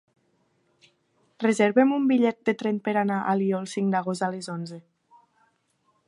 [1.43, 4.81] Reserva'm un bitllet de tren per anar a Alió el cinc d'agost a les onze.